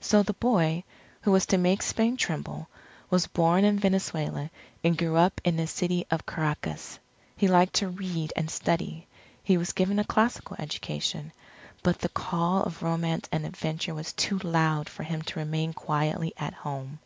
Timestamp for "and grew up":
4.82-5.40